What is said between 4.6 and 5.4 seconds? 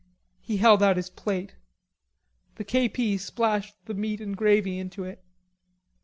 into it.